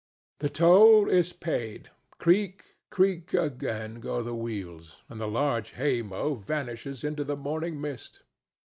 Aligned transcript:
The 0.39 0.49
toll 0.49 1.07
is 1.07 1.31
paid; 1.31 1.91
creak, 2.17 2.73
creak, 2.89 3.35
again 3.35 3.99
go 3.99 4.23
the 4.23 4.33
wheels, 4.33 4.95
and 5.09 5.21
the 5.21 5.29
huge 5.29 5.73
hay 5.73 6.01
mow 6.01 6.33
vanishes 6.33 7.03
into 7.03 7.23
the 7.23 7.37
morning 7.37 7.79
mist. 7.79 8.23